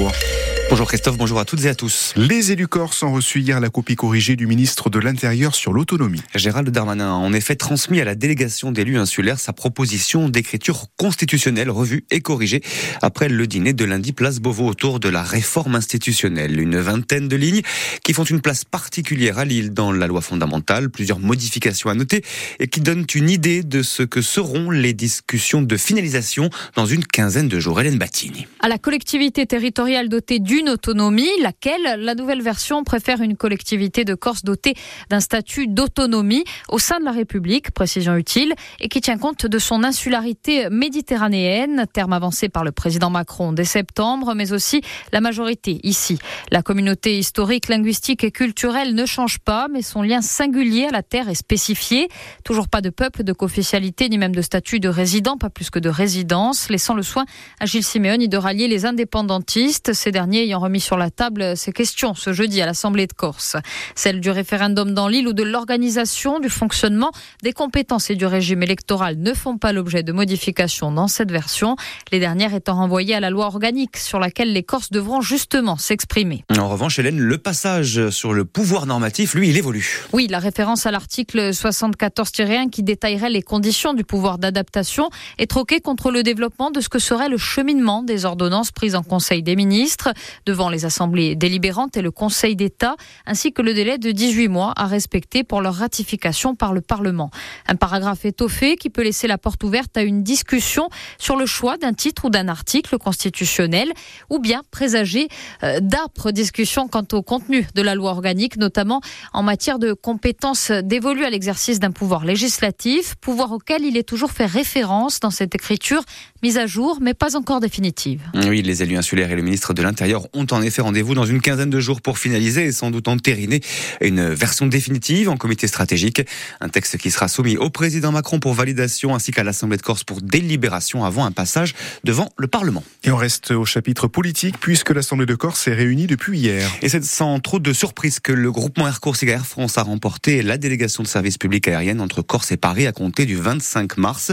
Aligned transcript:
bonjour. 0.00 0.49
Bonjour 0.70 0.86
Christophe, 0.86 1.16
bonjour 1.18 1.40
à 1.40 1.44
toutes 1.44 1.64
et 1.64 1.68
à 1.68 1.74
tous. 1.74 2.14
Les 2.14 2.52
élus 2.52 2.68
corses 2.68 3.02
ont 3.02 3.12
reçu 3.12 3.40
hier 3.40 3.58
la 3.58 3.70
copie 3.70 3.96
corrigée 3.96 4.36
du 4.36 4.46
ministre 4.46 4.88
de 4.88 5.00
l'Intérieur 5.00 5.56
sur 5.56 5.72
l'autonomie. 5.72 6.22
Gérald 6.36 6.70
Darmanin 6.70 7.08
a 7.08 7.14
en 7.14 7.32
effet 7.32 7.56
transmis 7.56 8.00
à 8.00 8.04
la 8.04 8.14
délégation 8.14 8.70
d'élus 8.70 8.96
insulaires 8.96 9.40
sa 9.40 9.52
proposition 9.52 10.28
d'écriture 10.28 10.86
constitutionnelle 10.96 11.70
revue 11.70 12.04
et 12.12 12.20
corrigée 12.20 12.62
après 13.02 13.28
le 13.28 13.48
dîner 13.48 13.72
de 13.72 13.84
lundi 13.84 14.12
place 14.12 14.38
Beauvau 14.38 14.68
autour 14.68 15.00
de 15.00 15.08
la 15.08 15.24
réforme 15.24 15.74
institutionnelle. 15.74 16.60
Une 16.60 16.78
vingtaine 16.78 17.26
de 17.26 17.34
lignes 17.34 17.62
qui 18.04 18.12
font 18.12 18.22
une 18.22 18.40
place 18.40 18.64
particulière 18.64 19.40
à 19.40 19.44
Lille 19.44 19.74
dans 19.74 19.90
la 19.90 20.06
loi 20.06 20.20
fondamentale, 20.20 20.88
plusieurs 20.88 21.18
modifications 21.18 21.90
à 21.90 21.94
noter 21.94 22.22
et 22.60 22.68
qui 22.68 22.80
donnent 22.80 23.06
une 23.16 23.28
idée 23.28 23.64
de 23.64 23.82
ce 23.82 24.04
que 24.04 24.22
seront 24.22 24.70
les 24.70 24.92
discussions 24.92 25.62
de 25.62 25.76
finalisation 25.76 26.48
dans 26.76 26.86
une 26.86 27.04
quinzaine 27.04 27.48
de 27.48 27.58
jours. 27.58 27.80
Hélène 27.80 27.98
Battini. 27.98 28.46
À 28.60 28.68
la 28.68 28.78
collectivité 28.78 29.46
territoriale 29.46 30.08
dotée 30.08 30.38
d'une 30.60 30.68
autonomie, 30.68 31.30
laquelle? 31.40 31.96
La 32.00 32.14
nouvelle 32.14 32.42
version 32.42 32.84
préfère 32.84 33.22
une 33.22 33.34
collectivité 33.34 34.04
de 34.04 34.14
Corse 34.14 34.44
dotée 34.44 34.74
d'un 35.08 35.20
statut 35.20 35.66
d'autonomie 35.66 36.44
au 36.68 36.78
sein 36.78 37.00
de 37.00 37.04
la 37.06 37.12
République, 37.12 37.70
précision 37.70 38.14
utile, 38.16 38.52
et 38.78 38.88
qui 38.88 39.00
tient 39.00 39.16
compte 39.16 39.46
de 39.46 39.58
son 39.58 39.84
insularité 39.84 40.68
méditerranéenne, 40.68 41.86
terme 41.94 42.12
avancé 42.12 42.50
par 42.50 42.62
le 42.62 42.72
président 42.72 43.08
Macron 43.08 43.54
dès 43.54 43.64
septembre, 43.64 44.34
mais 44.34 44.52
aussi 44.52 44.82
la 45.12 45.22
majorité 45.22 45.80
ici. 45.82 46.18
La 46.50 46.60
communauté 46.60 47.18
historique, 47.18 47.68
linguistique 47.68 48.22
et 48.22 48.30
culturelle 48.30 48.94
ne 48.94 49.06
change 49.06 49.38
pas, 49.38 49.66
mais 49.72 49.80
son 49.80 50.02
lien 50.02 50.20
singulier 50.20 50.88
à 50.88 50.90
la 50.90 51.02
terre 51.02 51.30
est 51.30 51.34
spécifié. 51.34 52.08
Toujours 52.44 52.68
pas 52.68 52.82
de 52.82 52.90
peuple, 52.90 53.24
de 53.24 53.32
co-officialité, 53.32 54.10
ni 54.10 54.18
même 54.18 54.34
de 54.34 54.42
statut 54.42 54.78
de 54.78 54.90
résident, 54.90 55.38
pas 55.38 55.48
plus 55.48 55.70
que 55.70 55.78
de 55.78 55.88
résidence, 55.88 56.68
laissant 56.68 56.92
le 56.92 57.02
soin 57.02 57.24
à 57.60 57.64
Gilles 57.64 57.82
Siméon 57.82 58.18
de 58.18 58.36
rallier 58.36 58.68
les 58.68 58.84
indépendantistes. 58.84 59.94
Ces 59.94 60.12
derniers 60.12 60.49
ayant 60.50 60.58
remis 60.58 60.80
sur 60.80 60.96
la 60.96 61.10
table 61.10 61.56
ces 61.56 61.72
questions 61.72 62.14
ce 62.14 62.32
jeudi 62.32 62.60
à 62.60 62.66
l'Assemblée 62.66 63.06
de 63.06 63.12
Corse. 63.12 63.56
Celle 63.94 64.20
du 64.20 64.30
référendum 64.30 64.94
dans 64.94 65.06
l'île 65.06 65.28
ou 65.28 65.32
de 65.32 65.44
l'organisation, 65.44 66.40
du 66.40 66.48
fonctionnement, 66.48 67.12
des 67.42 67.52
compétences 67.52 68.10
et 68.10 68.16
du 68.16 68.26
régime 68.26 68.62
électoral 68.64 69.16
ne 69.18 69.32
font 69.32 69.58
pas 69.58 69.72
l'objet 69.72 70.02
de 70.02 70.12
modifications 70.12 70.90
dans 70.90 71.06
cette 71.06 71.30
version, 71.30 71.76
les 72.10 72.18
dernières 72.18 72.52
étant 72.52 72.74
renvoyées 72.74 73.14
à 73.14 73.20
la 73.20 73.30
loi 73.30 73.46
organique 73.46 73.96
sur 73.96 74.18
laquelle 74.18 74.52
les 74.52 74.64
Corses 74.64 74.90
devront 74.90 75.20
justement 75.20 75.76
s'exprimer. 75.76 76.44
En 76.58 76.68
revanche, 76.68 76.98
Hélène, 76.98 77.20
le 77.20 77.38
passage 77.38 78.10
sur 78.10 78.32
le 78.32 78.44
pouvoir 78.44 78.86
normatif, 78.86 79.34
lui, 79.34 79.50
il 79.50 79.56
évolue. 79.56 80.04
Oui, 80.12 80.26
la 80.26 80.40
référence 80.40 80.84
à 80.84 80.90
l'article 80.90 81.50
74-1 81.50 82.70
qui 82.70 82.82
détaillerait 82.82 83.30
les 83.30 83.42
conditions 83.42 83.94
du 83.94 84.02
pouvoir 84.02 84.38
d'adaptation 84.38 85.10
est 85.38 85.48
troquée 85.48 85.80
contre 85.80 86.10
le 86.10 86.24
développement 86.24 86.72
de 86.72 86.80
ce 86.80 86.88
que 86.88 86.98
serait 86.98 87.28
le 87.28 87.38
cheminement 87.38 88.02
des 88.02 88.24
ordonnances 88.24 88.72
prises 88.72 88.96
en 88.96 89.04
Conseil 89.04 89.44
des 89.44 89.54
ministres 89.54 90.08
devant 90.46 90.68
les 90.68 90.84
assemblées 90.84 91.36
délibérantes 91.36 91.96
et 91.96 92.02
le 92.02 92.10
Conseil 92.10 92.56
d'État, 92.56 92.96
ainsi 93.26 93.52
que 93.52 93.62
le 93.62 93.74
délai 93.74 93.98
de 93.98 94.10
18 94.10 94.48
mois 94.48 94.72
à 94.76 94.86
respecter 94.86 95.44
pour 95.44 95.60
leur 95.60 95.74
ratification 95.74 96.54
par 96.54 96.72
le 96.72 96.80
Parlement. 96.80 97.30
Un 97.66 97.76
paragraphe 97.76 98.24
étoffé 98.24 98.76
qui 98.76 98.90
peut 98.90 99.02
laisser 99.02 99.26
la 99.26 99.38
porte 99.38 99.62
ouverte 99.64 99.96
à 99.96 100.02
une 100.02 100.22
discussion 100.22 100.88
sur 101.18 101.36
le 101.36 101.46
choix 101.46 101.76
d'un 101.76 101.92
titre 101.92 102.26
ou 102.26 102.30
d'un 102.30 102.48
article 102.48 102.98
constitutionnel, 102.98 103.92
ou 104.28 104.38
bien 104.38 104.62
présager 104.70 105.28
euh, 105.62 105.80
d'âpres 105.80 106.30
discussions 106.30 106.88
quant 106.88 107.06
au 107.12 107.22
contenu 107.22 107.66
de 107.74 107.82
la 107.82 107.94
loi 107.94 108.10
organique, 108.10 108.56
notamment 108.56 109.00
en 109.32 109.42
matière 109.42 109.78
de 109.78 109.92
compétences 109.92 110.70
dévolues 110.70 111.24
à 111.24 111.30
l'exercice 111.30 111.80
d'un 111.80 111.90
pouvoir 111.90 112.24
législatif, 112.24 113.14
pouvoir 113.20 113.52
auquel 113.52 113.84
il 113.84 113.96
est 113.96 114.08
toujours 114.08 114.32
fait 114.32 114.46
référence 114.46 115.20
dans 115.20 115.30
cette 115.30 115.54
écriture 115.54 116.02
mise 116.42 116.58
à 116.58 116.66
jour, 116.66 116.98
mais 117.00 117.14
pas 117.14 117.36
encore 117.36 117.60
définitive. 117.60 118.22
Oui, 118.34 118.62
les 118.62 118.82
élus 118.82 118.96
insulaires 118.96 119.30
et 119.30 119.36
le 119.36 119.42
ministre 119.42 119.74
de 119.74 119.82
l'Intérieur 119.82 120.19
ont 120.32 120.46
en 120.50 120.62
effet 120.62 120.82
rendez-vous 120.82 121.14
dans 121.14 121.24
une 121.24 121.40
quinzaine 121.40 121.70
de 121.70 121.80
jours 121.80 122.00
pour 122.00 122.18
finaliser 122.18 122.64
et 122.64 122.72
sans 122.72 122.90
doute 122.90 123.08
entériner 123.08 123.60
une 124.00 124.28
version 124.28 124.66
définitive 124.66 125.28
en 125.28 125.36
comité 125.36 125.66
stratégique. 125.66 126.22
Un 126.60 126.68
texte 126.68 126.96
qui 126.98 127.10
sera 127.10 127.28
soumis 127.28 127.56
au 127.56 127.70
président 127.70 128.12
Macron 128.12 128.40
pour 128.40 128.54
validation 128.54 129.14
ainsi 129.14 129.32
qu'à 129.32 129.44
l'Assemblée 129.44 129.76
de 129.76 129.82
Corse 129.82 130.04
pour 130.04 130.20
délibération 130.20 131.04
avant 131.04 131.24
un 131.24 131.32
passage 131.32 131.74
devant 132.04 132.30
le 132.36 132.46
Parlement. 132.46 132.84
Et 133.04 133.10
on 133.10 133.16
reste 133.16 133.50
au 133.50 133.64
chapitre 133.64 134.08
politique 134.08 134.56
puisque 134.60 134.90
l'Assemblée 134.90 135.26
de 135.26 135.34
Corse 135.34 135.66
est 135.68 135.74
réunie 135.74 136.06
depuis 136.06 136.38
hier. 136.38 136.70
Et 136.82 136.88
c'est 136.88 137.04
sans 137.04 137.40
trop 137.40 137.58
de 137.58 137.72
surprise 137.72 138.20
que 138.20 138.32
le 138.32 138.52
groupement 138.52 138.86
Air 138.86 139.00
Corse 139.00 139.22
et 139.22 139.28
Air 139.28 139.46
France 139.46 139.78
a 139.78 139.82
remporté 139.82 140.42
la 140.42 140.58
délégation 140.58 141.02
de 141.02 141.08
service 141.08 141.38
public 141.38 141.68
aérien 141.68 141.98
entre 142.00 142.22
Corse 142.22 142.52
et 142.52 142.56
Paris 142.56 142.86
à 142.86 142.92
compter 142.92 143.26
du 143.26 143.36
25 143.36 143.96
mars. 143.96 144.32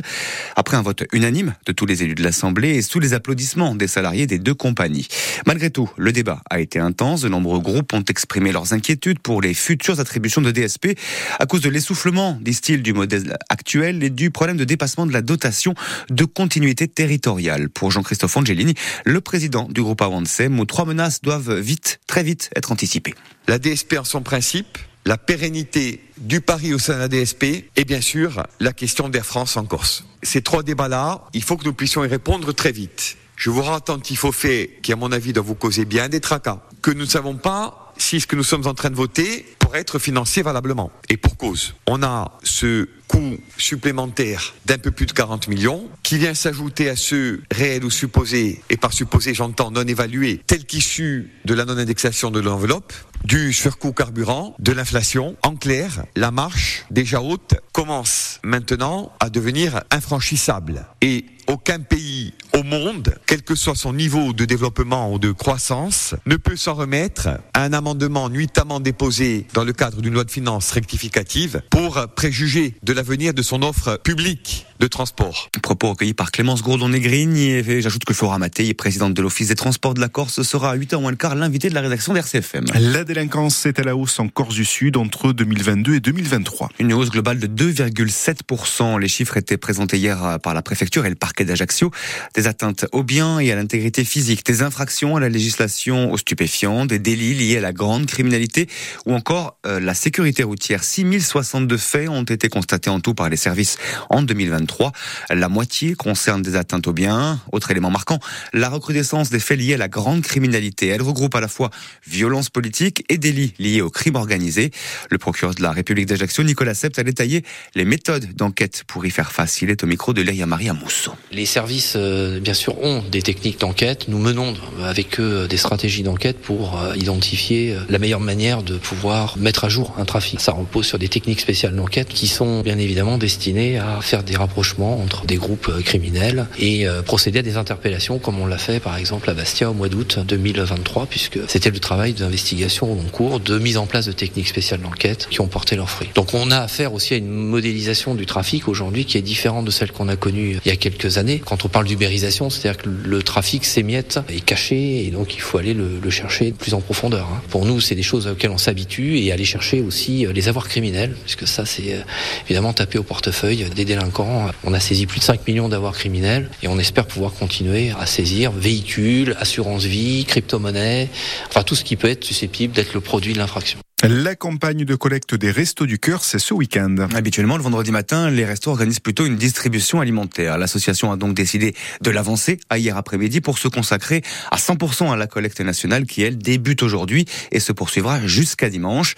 Après 0.56 0.78
un 0.78 0.82
vote 0.82 1.04
unanime 1.14 1.54
de 1.66 1.72
tous 1.72 1.86
les 1.86 2.04
élus 2.04 2.16
de 2.16 2.24
l'Assemblée 2.24 2.76
et 2.76 2.82
sous 2.82 3.00
les 3.00 3.14
applaudissements 3.14 3.76
des 3.76 3.88
salariés 3.88 4.28
des 4.28 4.40
deux 4.40 4.54
compagnies. 4.54 5.08
Malgré 5.46 5.70
tout, 5.70 5.77
le 5.98 6.12
débat 6.12 6.42
a 6.50 6.60
été 6.60 6.80
intense. 6.80 7.22
De 7.22 7.30
nombreux 7.30 7.60
groupes 7.60 7.94
ont 7.94 8.04
exprimé 8.04 8.52
leurs 8.52 8.74
inquiétudes 8.74 9.20
pour 9.20 9.42
les 9.42 9.54
futures 9.54 10.00
attributions 10.00 10.42
de 10.42 10.52
DSP 10.52 10.98
à 11.40 11.46
cause 11.46 11.62
de 11.62 11.70
l'essoufflement, 11.70 12.38
disent-ils, 12.42 12.82
du 12.82 12.94
modèle 12.94 13.38
actuel 13.50 14.04
et 14.04 14.10
du 14.10 14.32
problème 14.32 14.58
de 14.58 14.64
dépassement 14.64 15.06
de 15.06 15.14
la 15.14 15.22
dotation 15.22 15.74
de 16.10 16.26
continuité 16.26 16.88
territoriale. 16.88 17.70
Pour 17.70 17.92
Jean-Christophe 17.92 18.38
Angelini, 18.38 18.74
le 19.06 19.22
président 19.22 19.68
du 19.70 19.82
groupe 19.82 20.02
Avancem, 20.02 20.60
où 20.60 20.66
trois 20.66 20.86
menaces 20.86 21.22
doivent 21.22 21.60
vite, 21.60 22.00
très 22.08 22.24
vite 22.24 22.50
être 22.56 22.72
anticipées. 22.72 23.16
La 23.48 23.60
DSP 23.60 23.96
en 24.00 24.04
son 24.04 24.22
principe, 24.22 24.78
la 25.06 25.18
pérennité 25.18 26.02
du 26.18 26.42
pari 26.42 26.74
au 26.74 26.80
sein 26.80 26.96
de 26.96 27.00
la 27.00 27.08
DSP 27.08 27.44
et 27.76 27.86
bien 27.86 28.02
sûr 28.02 28.44
la 28.60 28.74
question 28.74 29.08
d'Air 29.08 29.26
France 29.26 29.56
en 29.56 29.66
Corse. 29.66 30.04
Ces 30.22 30.42
trois 30.42 30.64
débats-là, 30.64 31.24
il 31.34 31.44
faut 31.44 31.56
que 31.56 31.64
nous 31.64 31.74
puissions 31.74 32.04
y 32.04 32.08
répondre 32.08 32.52
très 32.52 32.74
vite. 32.74 33.18
Je 33.38 33.52
vous 33.52 33.62
rends 33.62 33.76
attentif 33.76 34.26
au 34.26 34.32
fait 34.32 34.80
qui, 34.82 34.92
à 34.92 34.96
mon 34.96 35.12
avis, 35.12 35.32
doit 35.32 35.44
vous 35.44 35.54
causer 35.54 35.86
bien 35.86 36.10
des 36.10 36.20
tracas, 36.20 36.60
que 36.82 36.90
nous 36.90 37.02
ne 37.02 37.06
savons 37.06 37.36
pas 37.36 37.94
si 37.96 38.20
ce 38.20 38.26
que 38.26 38.36
nous 38.36 38.44
sommes 38.44 38.66
en 38.66 38.74
train 38.74 38.90
de 38.90 38.96
voter 38.96 39.46
être 39.76 40.00
financé 40.00 40.42
valablement. 40.42 40.92
Et 41.10 41.18
pour 41.18 41.38
cause, 41.38 41.76
on 41.86 42.04
a 42.04 42.38
ce 42.44 42.88
coût 43.08 43.38
supplémentaire 43.58 44.54
d'un 44.66 44.78
peu 44.78 44.92
plus 44.92 45.06
de 45.06 45.14
40 45.14 45.48
millions 45.48 45.88
qui 46.04 46.18
vient 46.18 46.34
s'ajouter 46.34 46.90
à 46.90 46.96
ceux 46.96 47.42
réels 47.52 47.86
ou 47.86 47.90
supposés, 47.90 48.62
et 48.70 48.78
par 48.78 48.94
supposés 48.94 49.34
j'entends 49.34 49.72
non 49.72 49.84
évalués, 49.84 50.42
tels 50.46 50.66
qu'issus 50.66 51.32
de 51.46 51.54
la 51.54 51.66
non-indexation 51.66 52.32
de 52.32 52.40
l'enveloppe, 52.40 52.94
du 53.24 53.54
surcoût 53.54 53.94
carburant, 53.94 54.56
de 54.60 54.72
l'inflation. 54.72 55.36
En 55.44 55.56
clair, 55.56 56.06
la 56.16 56.32
marche 56.32 56.86
déjà 56.92 57.22
haute 57.22 57.56
commence 57.74 58.40
maintenant 58.44 59.12
à 59.20 59.30
devenir 59.30 59.84
infranchissable. 59.92 60.86
Et 61.02 61.26
aucun 61.48 61.80
pays 61.80 62.34
au 62.54 62.64
monde, 62.64 63.16
quel 63.26 63.42
que 63.42 63.56
soit 63.56 63.76
son 63.76 63.94
niveau 63.94 64.34
de 64.34 64.46
développement 64.46 65.14
ou 65.14 65.20
de 65.20 65.32
croissance, 65.32 66.16
ne 66.26 66.36
peut 66.36 66.58
s'en 66.58 66.74
remettre 66.74 67.30
à 67.54 67.64
un 67.64 67.74
amendement 67.74 68.30
nuitamment 68.30 68.80
déposé 68.80 69.48
dans 69.58 69.64
le 69.64 69.74
cadre 69.74 70.04
d'une 70.04 70.14
loi 70.14 70.24
de 70.24 70.30
finances 70.30 70.70
rectificative 70.70 71.64
pour 71.72 72.08
préjuger 72.16 72.76
de 72.84 72.94
l'avenir 72.94 73.34
de 73.34 73.42
son 73.42 73.64
offre 73.64 74.00
publique 74.04 74.68
de 74.80 74.86
transport. 74.86 75.50
Propos 75.64 75.90
recueillis 75.90 76.14
par 76.14 76.32
Clémence 76.32 76.62
Gourdon-Negrigne 76.62 77.38
et 77.38 77.82
j'ajoute 77.82 78.06
que 78.06 78.14
Flora 78.14 78.38
Mattei, 78.38 78.76
présidente 78.76 79.16
de 79.16 79.22
l'Office 79.24 79.48
des 79.48 79.56
transports 79.56 79.96
de 79.96 80.00
la 80.00 80.10
Corse, 80.10 80.44
sera 80.44 80.70
à 80.70 80.78
8h 80.78 81.02
moins 81.02 81.10
le 81.10 81.18
quart 81.18 81.34
l'invité 81.34 81.70
de 81.70 81.74
la 81.74 81.82
rédaction 81.82 82.14
d'RCFM. 82.14 82.66
La 82.76 83.04
délinquance 83.04 83.66
est 83.66 83.80
à 83.80 83.84
la 83.84 83.96
hausse 83.96 84.20
en 84.20 84.28
Corse 84.28 84.54
du 84.54 84.66
Sud 84.66 84.96
entre 84.98 85.34
2022 85.34 85.96
et 85.96 86.00
2023. 86.00 86.70
Une 86.78 86.94
hausse 86.94 87.10
globale 87.10 87.40
de 87.40 87.48
2,7%. 87.48 89.00
Les 89.00 89.08
chiffres 89.08 89.38
étaient 89.38 89.58
présentés 89.58 89.98
hier 89.98 90.38
par 90.44 90.54
la 90.54 90.62
préfecture 90.62 91.08
et 91.08 91.10
le 91.10 91.16
parquet 91.16 91.46
d'Ajaccio. 91.46 91.90
Des 92.36 92.46
atteintes 92.46 92.86
aux 92.92 93.02
biens 93.02 93.40
et 93.40 93.52
à 93.52 93.56
l'intégrité 93.56 94.04
physique, 94.04 94.46
des 94.46 94.62
infractions 94.62 95.16
à 95.16 95.20
la 95.20 95.30
législation 95.30 96.12
aux 96.12 96.18
stupéfiants, 96.18 96.86
des 96.86 97.00
délits 97.00 97.34
liés 97.34 97.58
à 97.58 97.62
la 97.62 97.74
grande 97.74 98.06
criminalité 98.06 98.68
ou 99.08 99.16
encore 99.16 99.47
euh, 99.66 99.80
la 99.80 99.94
sécurité 99.94 100.44
routière. 100.44 100.84
6062 100.84 101.78
faits 101.78 102.10
ont 102.10 102.24
été 102.24 102.50
constatés 102.50 102.90
en 102.90 103.00
tout 103.00 103.14
par 103.14 103.30
les 103.30 103.38
services 103.38 103.78
en 104.10 104.22
2023. 104.22 104.92
La 105.30 105.50
moitié 105.50 105.96
concerne 105.96 106.42
des 106.42 106.56
atteintes 106.56 106.88
aux 106.88 106.94
biens. 106.94 107.40
Autre 107.52 107.72
élément 107.72 107.90
marquant, 107.90 108.20
la 108.54 108.70
recrudescence 108.70 109.30
des 109.30 109.40
faits 109.40 109.60
liés 109.60 109.74
à 109.76 109.78
la 109.78 109.88
grande 109.88 110.22
criminalité. 110.22 110.88
Elle 110.88 111.02
regroupe 111.02 111.36
à 111.36 111.42
la 111.42 111.48
fois 111.48 111.70
violence 112.06 112.50
politique 112.50 113.04
et 113.10 113.18
délits 113.18 113.54
liés 113.60 113.82
au 113.82 113.90
crime 113.90 114.16
organisé. 114.16 114.72
Le 115.10 115.18
procureur 115.18 115.56
de 115.56 115.62
la 115.62 115.72
République 115.72 116.06
d'Ajaccio, 116.06 116.44
Nicolas 116.44 116.74
Sept, 116.74 117.00
a 117.00 117.04
détaillé 117.04 117.44
les 117.76 117.86
méthodes 117.86 118.34
d'enquête 118.36 118.84
pour 118.88 119.06
y 119.06 119.12
faire 119.12 119.32
face. 119.32 119.62
Il 119.62 119.70
est 119.70 119.84
au 119.84 119.88
micro 119.88 120.14
de 120.14 120.22
Léa 120.22 120.46
Maria 120.46 120.74
Mousso. 120.74 121.14
Les 121.32 121.46
services, 121.46 121.94
euh, 121.96 122.40
bien 122.40 122.54
sûr, 122.54 122.82
ont 122.84 123.04
des 123.10 123.22
techniques 123.22 123.60
d'enquête. 123.60 124.08
Nous 124.08 124.20
menons 124.20 124.56
avec 124.84 125.20
eux 125.20 125.48
des 125.48 125.58
stratégies 125.58 126.04
d'enquête 126.04 126.40
pour 126.40 126.80
euh, 126.80 126.96
identifier 126.96 127.76
la 127.90 128.00
meilleure 128.00 128.20
manière 128.20 128.64
de 128.64 128.78
pouvoir 128.78 129.37
mettre 129.40 129.66
à 129.66 129.70
jour 129.70 129.94
un 129.98 130.06
trafic. 130.06 130.40
Ça 130.40 130.52
repose 130.52 130.86
sur 130.86 131.00
des 131.00 131.08
techniques 131.08 131.40
spéciales 131.40 131.76
d'enquête 131.76 132.10
qui 132.10 132.28
sont 132.28 132.62
bien 132.62 132.78
évidemment 132.78 133.18
destinées 133.18 133.78
à 133.78 134.00
faire 134.02 134.24
des 134.24 134.36
rapprochements 134.36 135.02
entre 135.02 135.26
des 135.26 135.38
groupes 135.38 135.70
euh, 135.70 135.82
criminels 135.82 136.48
et 136.60 136.88
euh, 136.88 137.02
procéder 137.02 137.40
à 137.40 137.42
des 137.42 137.58
interpellations 137.58 138.20
comme 138.20 138.40
on 138.40 138.46
l'a 138.46 138.58
fait 138.58 138.80
par 138.80 138.98
exemple 138.98 139.30
à 139.30 139.34
Bastia 139.34 139.70
au 139.70 139.74
mois 139.74 139.90
d'août 139.90 140.20
2023 140.28 141.06
puisque 141.08 141.40
c'était 141.48 141.70
le 141.70 141.80
travail 141.80 142.14
d'investigation 142.14 142.88
long 142.88 143.04
cours, 143.12 143.40
de 143.40 143.58
mise 143.58 143.78
en 143.78 143.86
place 143.86 144.06
de 144.06 144.12
techniques 144.12 144.48
spéciales 144.48 144.82
d'enquête 144.82 145.28
qui 145.30 145.42
ont 145.42 145.48
porté 145.48 145.76
leurs 145.76 145.90
fruits. 145.90 146.10
Donc 146.16 146.34
on 146.34 146.52
a 146.52 146.60
affaire 146.60 146.94
aussi 146.94 147.14
à 147.14 147.18
une 147.18 147.30
modélisation 147.30 148.16
du 148.16 148.26
trafic 148.26 148.68
aujourd'hui 148.68 149.06
qui 149.06 149.18
est 149.18 149.22
différente 149.22 149.66
de 149.66 149.72
celle 149.72 149.92
qu'on 149.92 150.08
a 150.08 150.16
connue 150.16 150.58
il 150.66 150.70
y 150.70 150.72
a 150.72 150.76
quelques 150.76 151.18
années. 151.18 151.42
Quand 151.44 151.66
on 151.66 151.70
parle 151.70 151.86
d'ubérisation, 151.86 152.50
c'est-à-dire 152.50 152.82
que 152.82 152.90
le 152.90 153.24
trafic 153.24 153.66
s'émiette, 153.66 154.20
est 154.30 154.44
caché 154.44 155.06
et 155.06 155.12
donc 155.12 155.36
il 155.36 155.42
faut 155.42 155.58
aller 155.58 155.74
le, 155.74 156.00
le 156.02 156.10
chercher 156.10 156.52
plus 156.52 156.74
en 156.74 156.82
profondeur. 156.82 157.28
Hein. 157.32 157.42
Pour 157.50 157.66
nous, 157.66 157.82
c'est 157.82 157.96
des 157.96 158.04
choses 158.04 158.28
auxquelles 158.28 158.52
on 158.52 158.58
s'habitue 158.58 159.20
et 159.20 159.27
aller 159.32 159.46
chercher 159.46 159.82
aussi 159.82 160.26
euh, 160.26 160.34
les 160.34 160.48
avoirs 160.48 160.68
criminels, 160.68 161.16
puisque 161.24 161.48
ça 161.48 161.66
c'est 161.66 161.94
euh, 161.94 162.02
évidemment 162.46 162.74
taper 162.74 162.98
au 162.98 163.04
portefeuille 163.04 163.66
des 163.76 163.86
délinquants. 163.86 164.50
On 164.64 164.74
a 164.74 164.80
saisi 164.80 165.06
plus 165.06 165.20
de 165.20 165.26
5 165.26 165.48
millions 165.48 165.70
d'avoirs 165.70 165.94
criminels 165.94 166.50
et 166.64 166.68
on 166.68 166.80
espère 166.80 167.06
pouvoir 167.06 167.34
continuer 167.34 167.92
à 168.00 168.06
saisir 168.06 168.52
véhicules, 168.52 169.36
assurance 169.40 169.84
vie, 169.84 170.26
crypto-monnaie, 170.26 171.10
enfin 171.48 171.64
tout 171.64 171.76
ce 171.76 171.84
qui 171.84 171.96
peut 171.96 172.10
être 172.10 172.24
susceptible 172.24 172.74
d'être 172.74 172.94
le 172.94 173.02
produit 173.02 173.34
de 173.34 173.40
l'infraction. 173.40 173.80
La 174.10 174.36
campagne 174.36 174.86
de 174.86 174.96
collecte 174.96 175.36
des 175.36 175.52
Restos 175.52 175.86
du 175.86 176.00
Cœur, 176.00 176.24
c'est 176.24 176.40
ce 176.40 176.54
week-end. 176.54 176.96
Habituellement, 177.14 177.58
le 177.58 177.64
vendredi 177.64 177.92
matin, 177.92 178.30
les 178.30 178.46
restos 178.46 178.72
organisent 178.72 179.02
plutôt 179.02 179.26
une 179.26 179.36
distribution 179.36 180.00
alimentaire. 180.00 180.58
L'association 180.58 181.12
a 181.12 181.18
donc 181.18 181.34
décidé 181.34 181.76
de 182.00 182.10
l'avancer 182.10 182.58
à 182.70 182.78
hier 182.78 182.96
après-midi 182.96 183.42
pour 183.42 183.58
se 183.58 183.68
consacrer 183.68 184.22
à 184.50 184.56
100% 184.56 185.12
à 185.12 185.18
la 185.18 185.28
collecte 185.28 185.60
nationale 185.60 186.06
qui, 186.06 186.22
elle, 186.22 186.38
débute 186.38 186.84
aujourd'hui 186.84 187.26
et 187.52 187.60
se 187.60 187.74
poursuivra 187.74 188.26
jusqu'à 188.26 188.70
dimanche. 188.70 189.16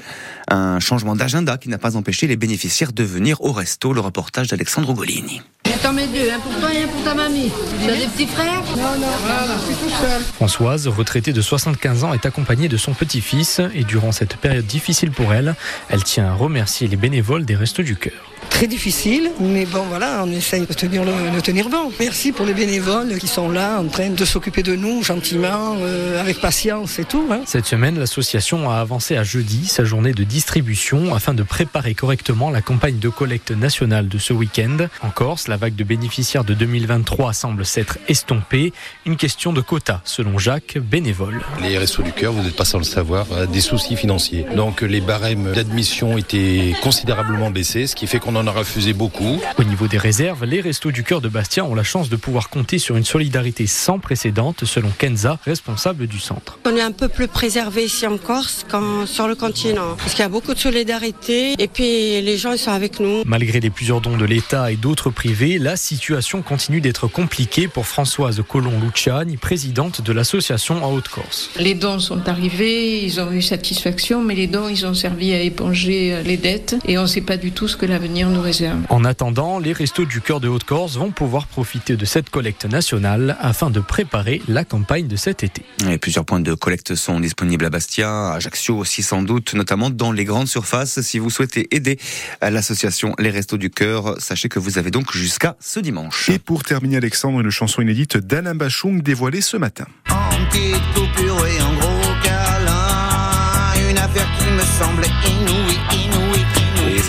Un 0.48 0.80
changement 0.80 1.16
d'agenda 1.16 1.60
qui 1.60 1.70
n'a 1.70 1.78
pas 1.78 1.96
empêché 1.96 2.26
les 2.26 2.36
bénéficiaires 2.36 2.92
de 2.92 3.04
venir 3.04 3.42
au 3.42 3.52
resto. 3.52 3.94
Le 3.94 4.00
reportage 4.00 4.48
d'Alexandre 4.48 4.92
Golini. 4.96 5.44
T'en 5.78 5.94
mets 5.94 6.08
deux, 6.08 6.30
un 6.30 6.40
pour 6.40 6.60
toi 6.60 6.74
et 6.74 6.84
un 6.84 6.88
pour 6.88 7.04
ta 7.04 7.14
mamie. 7.14 7.52
Tu 7.82 7.90
as 7.90 7.96
des 7.96 8.08
petits 8.08 8.28
frères? 8.28 8.62
Non, 8.76 9.00
non, 9.00 9.08
voilà, 9.22 9.56
je 9.60 9.66
suis 9.66 9.76
tout 9.76 9.90
seul. 9.90 10.22
Françoise, 10.36 10.88
retraitée 10.88 11.32
de 11.32 11.42
75 11.42 12.04
ans, 12.04 12.14
est 12.14 12.26
accompagnée 12.26 12.68
de 12.68 12.76
son 12.76 12.94
petit-fils. 12.94 13.62
Et 13.74 13.86
durant 13.86 14.12
cette 14.12 14.36
période 14.36 14.66
difficile 14.66 15.12
pour 15.12 15.34
elle, 15.34 15.56
elle 15.90 16.04
tient 16.04 16.28
à 16.28 16.34
remercier 16.34 16.88
les 16.88 16.98
bénévoles 16.98 17.46
des 17.46 17.56
Restos 17.56 17.84
du 17.84 17.96
Cœur 17.96 18.30
très 18.50 18.68
difficile, 18.68 19.32
mais 19.40 19.66
bon 19.66 19.84
voilà, 19.90 20.24
on 20.26 20.32
essaye 20.32 20.66
de 20.66 20.74
tenir, 20.74 21.04
le, 21.04 21.36
de 21.36 21.40
tenir 21.40 21.70
bon. 21.70 21.92
Merci 22.00 22.32
pour 22.32 22.46
les 22.46 22.54
bénévoles 22.54 23.18
qui 23.18 23.28
sont 23.28 23.50
là 23.50 23.80
en 23.80 23.88
train 23.88 24.10
de 24.10 24.26
s'occuper 24.26 24.64
de 24.64 24.76
nous 24.76 25.04
gentiment, 25.04 25.76
euh, 25.80 26.20
avec 26.20 26.42
patience 26.42 27.00
et 27.00 27.06
tout. 27.06 27.26
Hein. 27.32 27.42
Cette 27.46 27.66
semaine, 27.66 28.00
l'association 28.00 28.70
a 28.70 28.78
avancé 28.78 29.16
à 29.16 29.24
jeudi 29.24 29.68
sa 29.68 29.86
journée 29.86 30.14
de 30.14 30.24
distribution 30.24 31.14
afin 31.16 31.34
de 31.34 31.44
préparer 31.44 31.94
correctement 31.94 32.50
la 32.50 32.62
campagne 32.62 33.00
de 33.00 33.10
collecte 33.10 33.52
nationale 33.52 34.08
de 34.08 34.18
ce 34.18 34.34
week-end. 34.34 34.88
En 35.02 35.10
Corse, 35.10 35.48
la 35.48 35.58
vague 35.58 35.76
de 35.76 35.84
bénéficiaires 35.84 36.44
de 36.44 36.54
2023 36.54 37.34
semble 37.34 37.66
s'être 37.66 37.98
estompée. 38.08 38.74
Une 39.06 39.16
question 39.16 39.54
de 39.54 39.62
quota, 39.62 40.02
selon 40.04 40.38
Jacques, 40.38 40.78
bénévole. 40.78 41.42
Les 41.62 41.78
Restos 41.78 42.04
du 42.04 42.12
Cœur, 42.12 42.34
vous 42.34 42.42
n'êtes 42.42 42.56
pas 42.56 42.66
sans 42.66 42.80
le 42.80 42.84
savoir, 42.84 43.26
des 43.48 43.62
soucis 43.62 43.96
financiers. 43.96 44.46
Donc 44.56 44.82
les 44.82 45.02
barèmes 45.02 45.52
d'admission 45.54 46.18
étaient 46.18 46.74
considérablement 46.82 47.52
baissés, 47.52 47.88
ce 47.88 47.96
qui 47.96 48.08
fait 48.08 48.20
qu'on 48.20 48.36
en 48.40 48.48
a 48.48 48.52
refusé 48.52 48.94
beaucoup. 48.94 49.42
Au 49.58 49.64
niveau 49.66 49.88
des 49.88 49.98
réserves, 49.98 50.46
les 50.46 50.62
Restos 50.62 50.92
du 50.92 51.04
Cœur 51.04 51.20
de 51.20 51.28
Bastia 51.28 51.66
ont 51.66 51.76
la 51.76 51.84
chance 51.84 52.10
de 52.10 52.16
pouvoir 52.16 52.50
compter 52.50 52.80
sur 52.80 52.96
une 52.96 53.04
solidarité 53.04 53.68
sans 53.68 54.00
précédente, 54.00 54.64
selon 54.64 54.90
Kenza, 54.98 55.38
responsable 55.44 56.08
du 56.08 56.20
centre. 56.20 56.58
On 56.66 56.76
est 56.76 56.82
un 56.82 56.94
peu 56.94 57.10
plus 57.10 57.28
préservé 57.28 57.84
ici 57.84 58.08
en 58.08 58.18
Corse 58.18 58.66
qu'en 58.70 59.06
sur 59.06 59.28
le 59.28 59.36
continent, 59.36 59.96
parce 59.98 60.12
qu'il 60.12 60.22
y 60.22 60.26
a 60.26 60.30
beaucoup 60.30 60.54
de 60.54 60.60
solidarité 60.60 61.56
et 61.60 61.68
puis 61.68 62.22
les 62.22 62.38
gens 62.38 62.54
ils 62.54 62.60
sont 62.60 62.72
avec 62.72 63.02
nous. 63.02 63.24
Malgré 63.26 63.60
les 63.60 63.70
plusieurs 63.70 64.00
dons 64.00 64.16
de 64.16 64.26
l'État 64.26 64.72
et 64.72 64.78
d'autres 64.78 65.10
privés, 65.10 65.60
la 65.60 65.76
situation 65.76 66.42
continue 66.42 66.80
d'être 66.80 67.08
compliquée 67.08 67.68
pour 67.68 67.88
Françoise 67.88 68.42
Colomb-Luciani, 68.48 69.36
présidente 69.36 70.02
de 70.02 70.14
l'association 70.14 70.82
en 70.84 70.94
Haute-Corse. 70.94 71.50
Les 71.60 71.74
dons 71.74 72.00
sont 72.00 72.30
arrivés, 72.30 73.04
ils 73.04 73.20
ont 73.20 73.32
eu 73.34 73.42
satisfaction, 73.42 74.24
mais 74.24 74.36
les 74.36 74.48
dons 74.48 74.70
ils 74.70 74.86
ont 74.86 74.94
servi 74.94 75.34
à 75.34 75.42
éponger 75.42 76.24
les 76.24 76.38
dettes 76.38 76.78
et 76.88 76.98
on 76.98 77.02
ne 77.02 77.08
sait 77.08 77.22
pas 77.22 77.36
du 77.36 77.52
tout 77.52 77.68
ce 77.68 77.76
que 77.76 77.86
l'avenir 77.86 78.29
nous 78.30 78.42
réserve. 78.42 78.80
En 78.90 79.06
attendant, 79.06 79.60
les 79.60 79.74
restos 79.74 80.06
du 80.06 80.22
cœur 80.22 80.40
de 80.40 80.48
Haute-Corse 80.48 80.98
vont 80.98 81.12
pouvoir 81.12 81.48
profiter 81.48 81.98
de 81.98 82.06
cette 82.06 82.30
collecte 82.30 82.66
nationale 82.66 83.38
afin 83.40 83.70
de 83.70 83.80
préparer 83.80 84.42
la 84.48 84.64
campagne 84.64 85.08
de 85.08 85.16
cet 85.16 85.44
été. 85.44 85.64
Et 85.90 85.98
plusieurs 85.98 86.26
points 86.26 86.40
de 86.40 86.54
collecte 86.54 86.96
sont 86.96 87.20
disponibles 87.20 87.66
à 87.66 87.70
Bastia, 87.70 88.10
à 88.10 88.36
Ajaccio 88.36 88.78
aussi 88.78 89.04
sans 89.04 89.22
doute, 89.22 89.54
notamment 89.54 89.90
dans 89.90 90.12
les 90.12 90.26
grandes 90.26 90.48
surfaces. 90.48 91.02
Si 91.02 91.20
vous 91.20 91.30
souhaitez 91.30 91.68
aider 91.76 92.00
l'association 92.42 93.14
Les 93.20 93.30
Restos 93.30 93.58
du 93.58 93.70
Cœur, 93.70 94.16
sachez 94.20 94.50
que 94.50 94.60
vous 94.60 94.78
avez 94.78 94.92
donc 94.92 95.12
jusqu'à 95.12 95.56
ce 95.60 95.80
dimanche. 95.80 96.30
Et 96.30 96.40
pour 96.40 96.64
terminer, 96.64 96.98
Alexandre, 96.98 97.40
une 97.42 97.50
chanson 97.50 97.82
inédite 97.82 98.18
d'Alain 98.18 98.56
Bachung 98.56 99.02
dévoilée 99.02 99.42
ce 99.42 99.58
matin. 99.58 99.86
En 100.10 100.30
petite 100.50 100.82
coupure 100.94 101.46
et 101.48 101.62
en 101.62 101.74
gros 101.76 102.14
câlin, 102.24 103.90
une 103.90 103.98
affaire 103.98 104.28
qui 104.38 104.52
me 104.52 104.62
semblait 104.62 105.08
inouïe, 105.28 105.80
inouïe. 105.92 106.49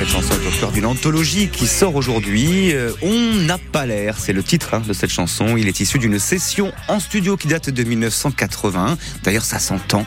Et 0.01 0.05
cette 0.05 0.15
chanson 0.15 0.33
est 0.33 0.47
au 0.47 0.61
cœur 0.61 0.73
d'une 0.73 0.87
anthologie 0.87 1.49
qui 1.49 1.67
sort 1.67 1.95
aujourd'hui. 1.95 2.73
Euh, 2.73 2.91
On 3.03 3.35
n'a 3.45 3.59
pas 3.59 3.85
l'air, 3.85 4.17
c'est 4.19 4.33
le 4.33 4.43
titre 4.43 4.73
hein, 4.73 4.83
de 4.87 4.95
cette 4.95 5.11
chanson. 5.11 5.59
Il 5.59 5.69
est 5.69 5.79
issu 5.81 5.99
d'une 5.99 6.19
session 6.19 6.73
en 6.89 7.01
studio 7.01 7.37
qui 7.37 7.49
date 7.49 7.69
de 7.69 7.83
1981. 7.85 8.97
D'ailleurs, 9.23 9.45
ça 9.45 9.59
s'entend. 9.59 10.07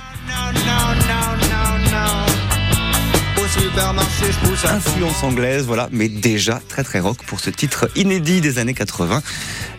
Influence 4.65 5.23
anglaise, 5.23 5.65
voilà, 5.65 5.89
mais 5.91 6.09
déjà 6.09 6.59
très 6.67 6.83
très 6.83 6.99
rock 6.99 7.17
pour 7.27 7.39
ce 7.39 7.51
titre 7.51 7.87
inédit 7.95 8.41
des 8.41 8.57
années 8.57 8.73
80 8.73 9.21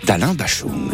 d'Alain 0.05 0.35
Bachung. 0.35 0.93